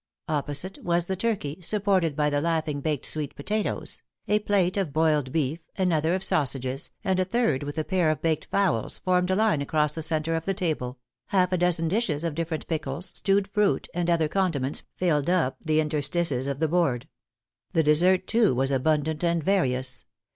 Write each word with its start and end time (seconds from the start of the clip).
Opposite 0.27 0.83
was 0.83 1.05
the 1.05 1.15
turkey, 1.15 1.61
supported 1.61 2.15
by 2.15 2.31
the 2.31 2.41
laughing 2.41 2.81
baked 2.81 3.05
sweet 3.05 3.35
potatoes; 3.35 4.01
a 4.27 4.39
plate 4.39 4.75
of 4.75 4.91
boiled 4.91 5.31
beef, 5.31 5.59
another 5.77 6.15
of 6.15 6.23
sausages, 6.23 6.89
and 7.03 7.19
a 7.19 7.23
third 7.23 7.61
with 7.61 7.77
a 7.77 7.83
pair 7.83 8.09
of 8.09 8.19
baked 8.19 8.47
fowls, 8.49 8.97
formed 8.97 9.29
a 9.29 9.35
line 9.35 9.61
across 9.61 9.93
the 9.93 10.01
centre 10.01 10.35
of 10.35 10.45
the 10.45 10.55
table; 10.55 10.97
half 11.27 11.51
a 11.51 11.57
dozen 11.59 11.87
dishes 11.87 12.23
of 12.23 12.33
different 12.33 12.67
pickles, 12.67 13.13
stewed 13.15 13.47
fruit, 13.49 13.87
and 13.93 14.09
other 14.09 14.27
condiments 14.27 14.81
filled 14.95 15.29
up 15.29 15.57
the 15.61 15.79
interstices 15.79 16.47
of 16.47 16.57
the 16.57 16.67
board." 16.67 17.07
The 17.73 17.83
dessert, 17.83 18.25
too, 18.25 18.55
was 18.55 18.71
abundant 18.71 19.23
and 19.23 19.43
various. 19.43 20.07